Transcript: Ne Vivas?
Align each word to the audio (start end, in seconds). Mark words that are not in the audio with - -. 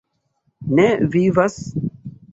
Ne 0.79 0.87
Vivas? 1.17 1.55